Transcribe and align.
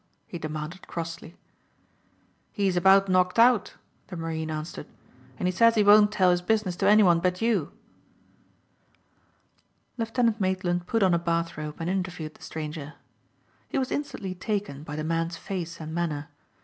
he 0.25 0.39
demanded 0.39 0.87
crossly. 0.87 1.35
"He's 2.51 2.75
about 2.75 3.07
knocked 3.07 3.37
out," 3.37 3.75
the 4.07 4.17
marine 4.17 4.49
answered, 4.49 4.87
"and 5.37 5.47
he 5.47 5.51
says 5.51 5.75
he 5.75 5.83
won't 5.83 6.11
tell 6.11 6.31
his 6.31 6.41
business 6.41 6.75
to 6.77 6.89
anyone 6.89 7.19
but 7.19 7.39
you." 7.39 7.71
Lieutenant 9.99 10.41
Maitland 10.41 10.87
put 10.87 11.03
on 11.03 11.13
a 11.13 11.19
bath 11.19 11.55
robe 11.55 11.75
and 11.79 11.87
interviewed 11.87 12.33
the 12.33 12.41
stranger. 12.41 12.95
He 13.69 13.77
was 13.77 13.91
instantly 13.91 14.33
taken 14.33 14.81
by 14.81 14.95
the 14.95 15.03
man's 15.03 15.37
face 15.37 15.79
and 15.79 15.93
manner. 15.93 16.29